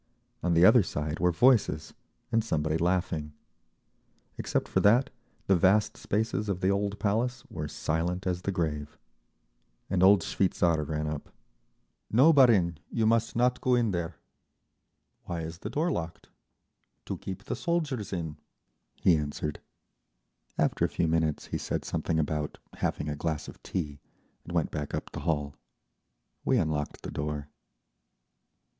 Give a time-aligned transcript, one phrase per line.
[0.41, 1.93] On the other side were voices,
[2.31, 3.33] and somebody laughing.
[4.35, 5.11] Except for that
[5.45, 8.97] the vast spaces of the old Palace were silent as the grave.
[9.91, 11.29] An old shveitzar ran up.
[12.09, 14.15] "No, barin, you must not go in there."
[15.25, 16.29] "Why is the door locked?"
[17.05, 18.37] "To keep the soldiers in,"
[19.03, 19.61] he answered.
[20.57, 23.99] After a few minutes he said something about having a glass of tea
[24.45, 25.53] and went back up the hall.
[26.43, 27.49] We unlocked the door.